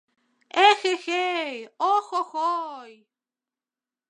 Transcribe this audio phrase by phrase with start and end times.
[0.67, 1.57] Эхе-хей,
[1.91, 2.93] охо-хой!